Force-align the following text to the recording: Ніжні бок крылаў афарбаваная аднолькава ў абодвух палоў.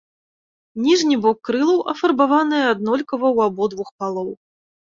Ніжні 0.85 1.15
бок 1.25 1.37
крылаў 1.49 1.83
афарбаваная 1.93 2.65
аднолькава 2.73 3.21
ў 3.21 3.39
абодвух 3.53 3.89
палоў. 4.01 4.29